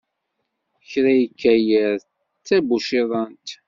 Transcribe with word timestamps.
Kra 0.89 1.13
yekka 1.19 1.53
yiḍ, 1.65 2.01
d 2.39 2.43
tabuciḍant. 2.47 3.49